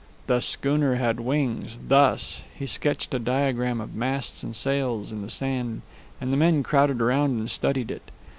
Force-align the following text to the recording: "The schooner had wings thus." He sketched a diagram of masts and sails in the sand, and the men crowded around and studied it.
"The 0.25 0.39
schooner 0.39 0.95
had 0.95 1.19
wings 1.19 1.77
thus." 1.87 2.41
He 2.57 2.65
sketched 2.65 3.13
a 3.13 3.19
diagram 3.19 3.79
of 3.79 3.93
masts 3.93 4.41
and 4.41 4.55
sails 4.55 5.11
in 5.11 5.21
the 5.21 5.29
sand, 5.29 5.83
and 6.19 6.33
the 6.33 6.37
men 6.37 6.63
crowded 6.63 6.99
around 7.03 7.37
and 7.39 7.51
studied 7.51 7.91
it. 7.91 8.09